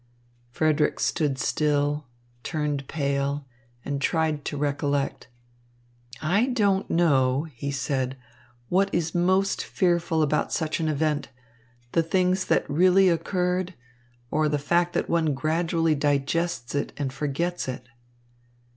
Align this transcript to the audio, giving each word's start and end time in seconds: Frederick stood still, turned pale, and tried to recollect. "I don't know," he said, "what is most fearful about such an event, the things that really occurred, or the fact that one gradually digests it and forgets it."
Frederick 0.49 0.99
stood 0.99 1.37
still, 1.37 2.07
turned 2.41 2.87
pale, 2.87 3.45
and 3.85 4.01
tried 4.01 4.43
to 4.43 4.57
recollect. 4.57 5.27
"I 6.23 6.47
don't 6.47 6.89
know," 6.89 7.43
he 7.53 7.69
said, 7.69 8.17
"what 8.67 8.91
is 8.91 9.13
most 9.13 9.63
fearful 9.63 10.23
about 10.23 10.51
such 10.51 10.79
an 10.79 10.87
event, 10.89 11.29
the 11.91 12.01
things 12.01 12.45
that 12.45 12.67
really 12.67 13.09
occurred, 13.09 13.75
or 14.31 14.49
the 14.49 14.57
fact 14.57 14.93
that 14.93 15.07
one 15.07 15.35
gradually 15.35 15.93
digests 15.93 16.73
it 16.73 16.93
and 16.97 17.13
forgets 17.13 17.67
it." 17.67 17.87